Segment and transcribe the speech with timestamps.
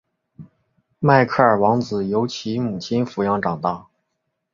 [0.97, 3.85] 迈克尔王子由其母亲抚养长大。